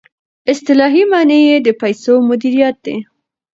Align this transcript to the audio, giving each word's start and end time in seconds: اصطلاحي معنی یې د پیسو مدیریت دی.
اصطلاحي 0.51 1.01
معنی 1.11 1.39
یې 1.49 1.57
د 1.65 1.67
پیسو 1.81 2.13
مدیریت 2.29 2.75
دی. 2.85 2.97